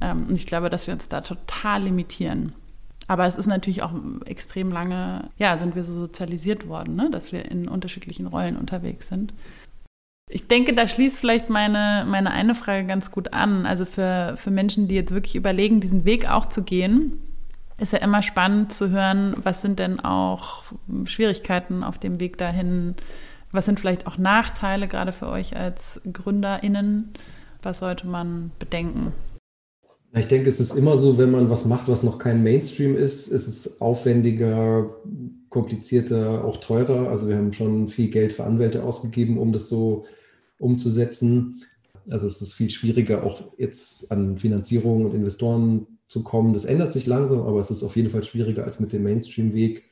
[0.00, 2.54] Ähm, und ich glaube, dass wir uns da total limitieren.
[3.08, 3.92] Aber es ist natürlich auch
[4.24, 7.10] extrem lange, ja, sind wir so sozialisiert worden, ne?
[7.10, 9.34] dass wir in unterschiedlichen Rollen unterwegs sind.
[10.30, 13.66] Ich denke, da schließt vielleicht meine, meine eine Frage ganz gut an.
[13.66, 17.20] Also für, für Menschen, die jetzt wirklich überlegen, diesen Weg auch zu gehen,
[17.78, 20.64] ist ja immer spannend zu hören, was sind denn auch
[21.04, 22.94] Schwierigkeiten auf dem Weg dahin?
[23.50, 27.12] Was sind vielleicht auch Nachteile gerade für euch als GründerInnen?
[27.60, 29.12] Was sollte man bedenken?
[30.14, 33.28] Ich denke, es ist immer so, wenn man was macht, was noch kein Mainstream ist,
[33.28, 34.94] ist es aufwendiger,
[35.48, 37.08] komplizierter, auch teurer.
[37.08, 40.04] Also wir haben schon viel Geld für Anwälte ausgegeben, um das so
[40.58, 41.62] umzusetzen.
[42.10, 46.52] Also es ist viel schwieriger, auch jetzt an Finanzierung und Investoren zu kommen.
[46.52, 49.84] Das ändert sich langsam, aber es ist auf jeden Fall schwieriger als mit dem Mainstream-Weg.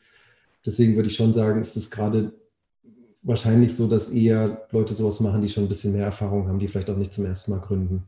[0.67, 2.35] Deswegen würde ich schon sagen, ist es gerade
[3.23, 6.69] wahrscheinlich so, dass eher Leute sowas machen, die schon ein bisschen mehr Erfahrung haben, die
[6.69, 8.05] vielleicht auch nicht zum ersten Mal gründen.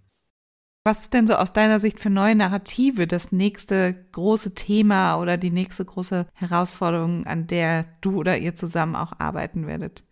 [0.84, 5.36] Was ist denn so aus deiner Sicht für neue Narrative das nächste große Thema oder
[5.36, 10.02] die nächste große Herausforderung, an der du oder ihr zusammen auch arbeiten werdet?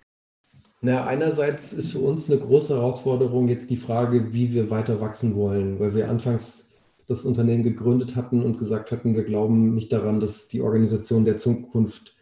[0.81, 5.35] Na, einerseits ist für uns eine große Herausforderung jetzt die Frage, wie wir weiter wachsen
[5.35, 6.71] wollen, weil wir anfangs
[7.09, 11.37] das Unternehmen gegründet hatten und gesagt hatten, wir glauben nicht daran, dass die Organisationen der
[11.37, 12.15] Zukunft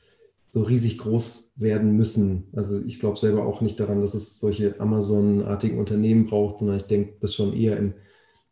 [0.48, 2.48] so riesig groß werden müssen.
[2.56, 6.84] Also ich glaube selber auch nicht daran, dass es solche Amazon-artigen Unternehmen braucht, sondern ich
[6.84, 7.92] denke das schon eher in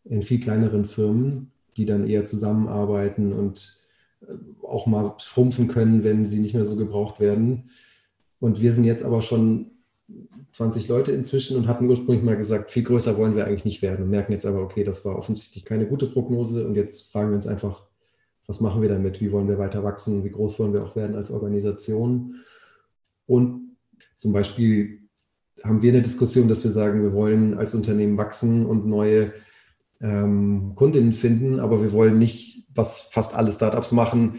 [0.08, 3.82] in viel kleineren Firmen, die dann eher zusammenarbeiten und
[4.22, 7.70] äh, auch mal schrumpfen können, wenn sie nicht mehr so gebraucht werden.
[8.40, 9.70] Und wir sind jetzt aber schon
[10.52, 14.04] 20 Leute inzwischen und hatten ursprünglich mal gesagt, viel größer wollen wir eigentlich nicht werden
[14.04, 17.36] und merken jetzt aber, okay, das war offensichtlich keine gute Prognose und jetzt fragen wir
[17.36, 17.86] uns einfach,
[18.46, 19.20] was machen wir damit?
[19.20, 20.24] Wie wollen wir weiter wachsen?
[20.24, 22.36] Wie groß wollen wir auch werden als Organisation?
[23.26, 23.76] Und
[24.16, 25.00] zum Beispiel
[25.64, 29.32] haben wir eine Diskussion, dass wir sagen, wir wollen als Unternehmen wachsen und neue
[30.00, 34.38] ähm, Kundinnen finden, aber wir wollen nicht, was fast alle Startups machen,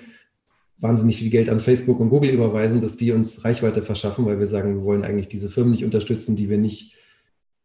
[0.80, 4.48] wahnsinnig viel Geld an Facebook und Google überweisen, dass die uns Reichweite verschaffen, weil wir
[4.48, 6.96] sagen, wir wollen eigentlich diese Firmen nicht unterstützen, die wir nicht,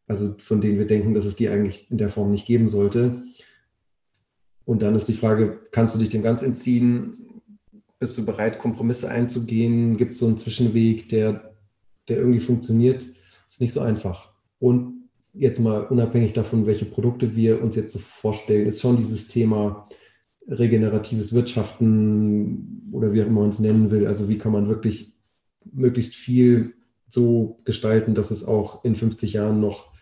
[0.06, 3.22] also von denen wir denken, dass es die eigentlich in der Form nicht geben sollte.
[4.64, 7.42] Und dann ist die Frage, kannst du dich dem ganz entziehen?
[7.98, 9.96] Bist du bereit, Kompromisse einzugehen?
[9.96, 11.54] Gibt es so einen Zwischenweg, der,
[12.08, 13.06] der irgendwie funktioniert?
[13.46, 14.32] Ist nicht so einfach.
[14.58, 15.01] Und
[15.34, 19.86] jetzt mal unabhängig davon, welche Produkte wir uns jetzt so vorstellen, ist schon dieses Thema
[20.48, 24.06] regeneratives Wirtschaften oder wie auch immer man es nennen will.
[24.06, 25.14] Also wie kann man wirklich
[25.64, 26.74] möglichst viel
[27.08, 29.92] so gestalten, dass es auch in 50 Jahren noch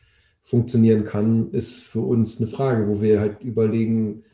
[0.42, 4.24] funktionieren kann, ist für uns eine Frage, wo wir halt überlegen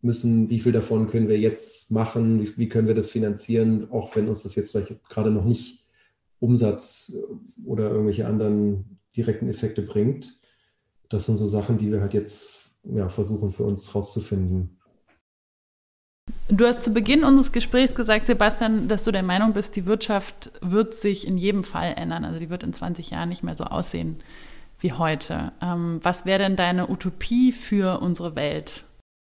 [0.00, 4.14] müssen, wie viel davon können wir jetzt machen, wie, wie können wir das finanzieren, auch
[4.14, 5.84] wenn uns das jetzt vielleicht gerade noch nicht
[6.38, 7.12] Umsatz
[7.64, 10.38] oder irgendwelche anderen direkten Effekte bringt
[11.08, 14.78] das sind so Sachen, die wir halt jetzt ja, versuchen für uns rauszufinden.
[16.48, 20.52] Du hast zu Beginn unseres Gesprächs gesagt, Sebastian, dass du der Meinung bist, die Wirtschaft
[20.60, 22.24] wird sich in jedem Fall ändern.
[22.24, 24.16] Also die wird in 20 Jahren nicht mehr so aussehen
[24.80, 25.52] wie heute.
[25.62, 28.84] Ähm, was wäre denn deine Utopie für unsere Welt?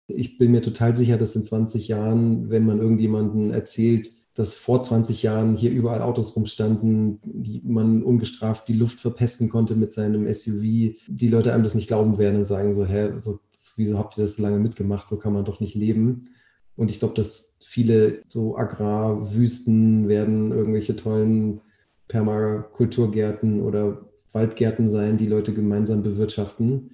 [0.08, 4.84] Ich bin mir total sicher, dass in 20 Jahren, wenn man irgendjemanden erzählt, dass vor
[4.84, 10.32] 20 Jahren hier überall Autos rumstanden, die man ungestraft die Luft verpesten konnte mit seinem
[10.32, 10.62] SUV,
[11.08, 13.40] die Leute einem das nicht glauben werden und sagen so, hä, so,
[13.78, 15.10] wieso habt ihr das so lange mitgemacht?
[15.10, 16.30] So kann man doch nicht leben.
[16.76, 21.62] Und ich glaube, dass viele so Agrarwüsten werden irgendwelche tollen
[22.08, 26.92] Permakulturgärten oder Waldgärten sein, die Leute gemeinsam bewirtschaften.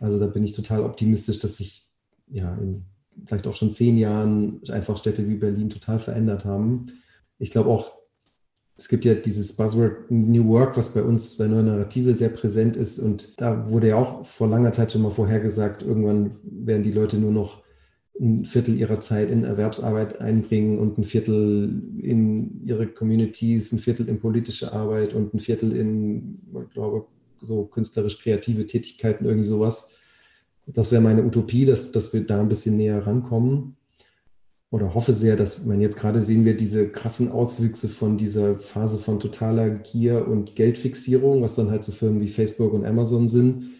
[0.00, 1.86] Also da bin ich total optimistisch, dass sich
[2.28, 2.86] ja in
[3.26, 6.86] vielleicht auch schon zehn Jahren einfach Städte wie Berlin total verändert haben.
[7.38, 7.98] Ich glaube auch,
[8.76, 12.76] es gibt ja dieses Buzzword New Work, was bei uns bei Neue Narrative sehr präsent
[12.76, 13.00] ist.
[13.00, 17.18] Und da wurde ja auch vor langer Zeit schon mal vorhergesagt, irgendwann werden die Leute
[17.18, 17.62] nur noch
[18.20, 24.08] ein Viertel ihrer Zeit in Erwerbsarbeit einbringen und ein Viertel in ihre Communities, ein Viertel
[24.08, 27.06] in politische Arbeit und ein Viertel in, ich glaube,
[27.40, 29.90] so künstlerisch-kreative Tätigkeiten, irgendwie sowas
[30.72, 33.76] das wäre meine Utopie, dass, dass wir da ein bisschen näher rankommen.
[34.70, 38.98] Oder hoffe sehr, dass man jetzt gerade sehen wir diese krassen Auswüchse von dieser Phase
[38.98, 43.70] von totaler Gier und Geldfixierung, was dann halt so Firmen wie Facebook und Amazon sind,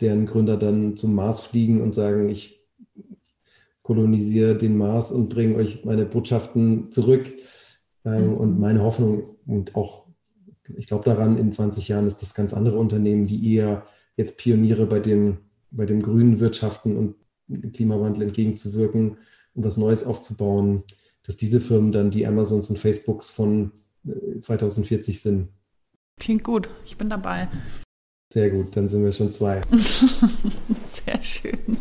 [0.00, 2.60] deren Gründer dann zum Mars fliegen und sagen, ich
[3.82, 7.32] kolonisiere den Mars und bringe euch meine Botschaften zurück.
[8.04, 8.34] Ähm, mhm.
[8.34, 10.06] Und meine Hoffnung und auch,
[10.76, 14.86] ich glaube daran, in 20 Jahren ist das ganz andere Unternehmen, die eher jetzt Pioniere
[14.86, 15.38] bei den
[15.72, 17.16] bei dem grünen Wirtschaften und
[17.48, 19.16] dem Klimawandel entgegenzuwirken
[19.54, 20.84] und was Neues aufzubauen,
[21.24, 23.72] dass diese Firmen dann die Amazons und Facebooks von
[24.38, 25.48] 2040 äh, sind.
[26.18, 27.48] Klingt gut, ich bin dabei.
[28.32, 29.60] Sehr gut, dann sind wir schon zwei.
[29.70, 31.76] Sehr schön.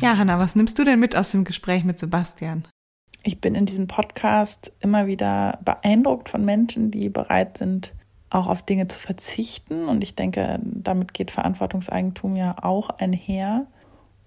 [0.00, 2.66] Ja, Hanna, was nimmst du denn mit aus dem Gespräch mit Sebastian?
[3.22, 7.94] Ich bin in diesem Podcast immer wieder beeindruckt von Menschen, die bereit sind,
[8.32, 9.88] auch auf Dinge zu verzichten.
[9.88, 13.66] Und ich denke, damit geht Verantwortungseigentum ja auch einher.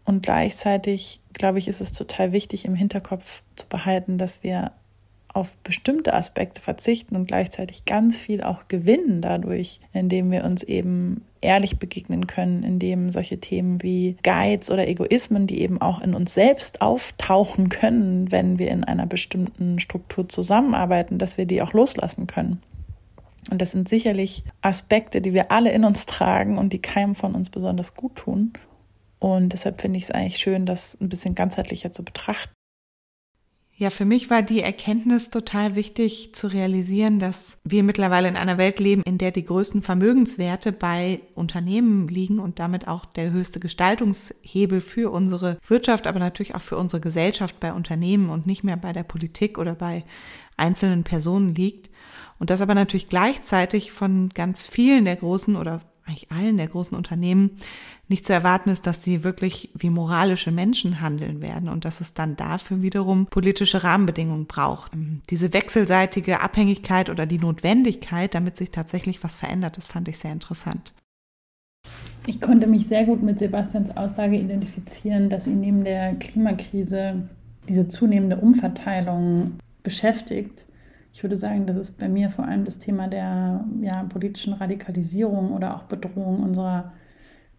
[0.03, 4.71] Und gleichzeitig, glaube ich, ist es total wichtig, im Hinterkopf zu behalten, dass wir
[5.35, 11.25] auf bestimmte Aspekte verzichten und gleichzeitig ganz viel auch gewinnen dadurch, indem wir uns eben
[11.41, 16.33] ehrlich begegnen können, indem solche Themen wie Geiz oder Egoismen, die eben auch in uns
[16.33, 22.27] selbst auftauchen können, wenn wir in einer bestimmten Struktur zusammenarbeiten, dass wir die auch loslassen
[22.27, 22.61] können.
[23.51, 27.35] Und das sind sicherlich Aspekte, die wir alle in uns tragen und die keinem von
[27.35, 28.53] uns besonders gut tun.
[29.19, 32.54] Und deshalb finde ich es eigentlich schön, das ein bisschen ganzheitlicher zu betrachten.
[33.77, 38.57] Ja, für mich war die Erkenntnis total wichtig zu realisieren, dass wir mittlerweile in einer
[38.57, 43.59] Welt leben, in der die größten Vermögenswerte bei Unternehmen liegen und damit auch der höchste
[43.59, 48.77] Gestaltungshebel für unsere Wirtschaft, aber natürlich auch für unsere Gesellschaft bei Unternehmen und nicht mehr
[48.77, 50.05] bei der Politik oder bei
[50.55, 51.89] einzelnen Personen liegt.
[52.39, 56.95] Und das aber natürlich gleichzeitig von ganz vielen der großen oder eigentlich allen der großen
[56.95, 57.57] Unternehmen
[58.07, 62.13] nicht zu erwarten ist, dass sie wirklich wie moralische Menschen handeln werden und dass es
[62.13, 64.93] dann dafür wiederum politische Rahmenbedingungen braucht.
[64.93, 70.19] Ähm, diese wechselseitige Abhängigkeit oder die Notwendigkeit, damit sich tatsächlich was verändert, das fand ich
[70.19, 70.93] sehr interessant.
[72.27, 77.29] Ich konnte mich sehr gut mit Sebastians Aussage identifizieren, dass ihn neben der Klimakrise
[77.67, 80.65] diese zunehmende Umverteilung beschäftigt.
[81.15, 85.53] Ich würde sagen, das ist bei mir vor allem das Thema der ja, politischen Radikalisierung
[85.53, 86.91] oder auch Bedrohung unserer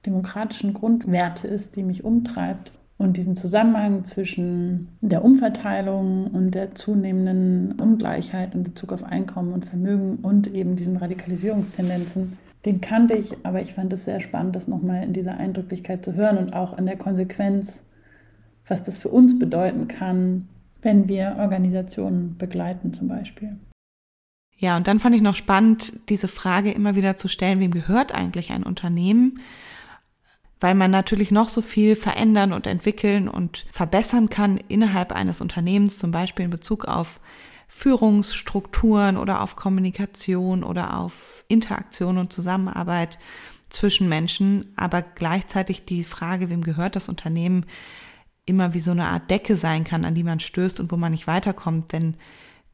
[0.05, 2.73] demokratischen Grundwerte ist, die mich umtreibt.
[2.99, 9.65] Und diesen Zusammenhang zwischen der Umverteilung und der zunehmenden Ungleichheit in Bezug auf Einkommen und
[9.65, 14.69] Vermögen und eben diesen Radikalisierungstendenzen, den kannte ich, aber ich fand es sehr spannend, das
[14.69, 17.85] nochmal in dieser Eindrücklichkeit zu hören und auch in der Konsequenz,
[18.67, 20.47] was das für uns bedeuten kann,
[20.87, 23.57] wenn wir Organisationen begleiten zum Beispiel.
[24.57, 28.13] Ja, und dann fand ich noch spannend, diese Frage immer wieder zu stellen, wem gehört
[28.13, 29.41] eigentlich ein Unternehmen?
[30.61, 35.99] weil man natürlich noch so viel verändern und entwickeln und verbessern kann innerhalb eines Unternehmens,
[35.99, 37.21] zum Beispiel in Bezug auf
[37.69, 43.19] Führungsstrukturen oder auf Kommunikation oder auf Interaktion und Zusammenarbeit
[43.69, 47.67] zwischen Menschen, aber gleichzeitig die Frage, wem gehört das Unternehmen,
[48.47, 51.13] immer wie so eine Art Decke sein kann, an die man stößt und wo man
[51.13, 52.17] nicht weiterkommt, wenn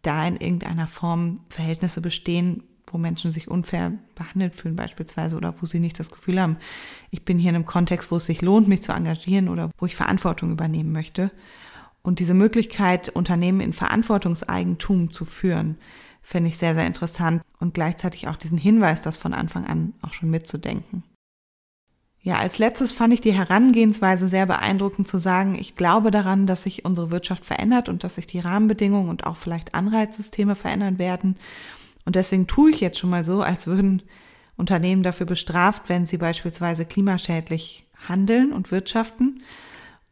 [0.02, 5.66] da in irgendeiner Form Verhältnisse bestehen, wo Menschen sich unfair behandelt fühlen beispielsweise oder wo
[5.66, 6.58] sie nicht das Gefühl haben,
[7.10, 9.86] ich bin hier in einem Kontext, wo es sich lohnt, mich zu engagieren oder wo
[9.86, 11.30] ich Verantwortung übernehmen möchte.
[12.02, 15.78] Und diese Möglichkeit, Unternehmen in Verantwortungseigentum zu führen,
[16.20, 20.12] finde ich sehr, sehr interessant und gleichzeitig auch diesen Hinweis, das von Anfang an auch
[20.12, 21.04] schon mitzudenken.
[22.24, 26.62] Ja, als letztes fand ich die Herangehensweise sehr beeindruckend zu sagen, ich glaube daran, dass
[26.62, 31.36] sich unsere Wirtschaft verändert und dass sich die Rahmenbedingungen und auch vielleicht Anreizsysteme verändern werden
[32.04, 34.02] und deswegen tue ich jetzt schon mal so, als würden
[34.56, 39.42] Unternehmen dafür bestraft, wenn sie beispielsweise klimaschädlich handeln und wirtschaften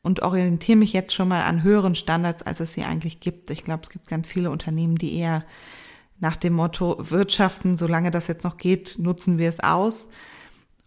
[0.03, 3.51] und orientiere mich jetzt schon mal an höheren Standards, als es sie eigentlich gibt.
[3.51, 5.45] Ich glaube, es gibt ganz viele Unternehmen, die eher
[6.21, 10.09] nach dem Motto wirtschaften, solange das jetzt noch geht, nutzen wir es aus.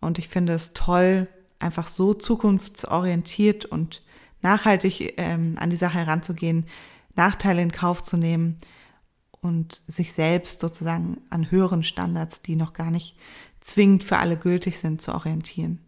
[0.04, 1.28] Und ich finde es toll,
[1.60, 4.04] einfach so zukunftsorientiert und
[4.42, 6.66] nachhaltig ähm, an die Sache heranzugehen,
[7.16, 8.58] Nachteile in Kauf zu nehmen
[9.42, 13.18] und sich selbst sozusagen an höheren Standards, die noch gar nicht
[13.62, 15.80] zwingend für alle gültig sind, zu orientieren.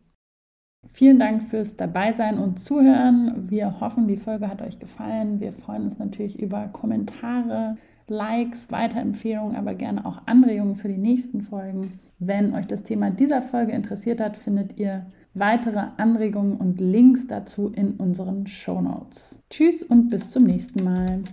[0.88, 3.50] Vielen Dank fürs Dabeisein und Zuhören.
[3.50, 5.40] Wir hoffen, die Folge hat euch gefallen.
[5.40, 11.42] Wir freuen uns natürlich über Kommentare, Likes, Weiterempfehlungen, aber gerne auch Anregungen für die nächsten
[11.42, 12.00] Folgen.
[12.20, 17.70] Wenn euch das Thema dieser Folge interessiert hat, findet ihr weitere Anregungen und Links dazu
[17.70, 19.44] in unseren Show Notes.
[19.50, 21.24] Tschüss und bis zum nächsten Mal.